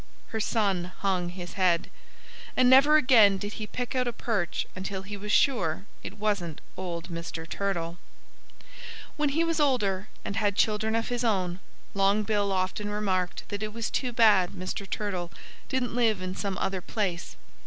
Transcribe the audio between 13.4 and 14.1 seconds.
that it was